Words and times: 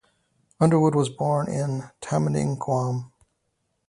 Underwood 0.59 0.95
was 0.95 1.09
born 1.09 1.47
in 1.47 1.83
Tamuning, 2.01 2.55
Guam. 2.57 3.11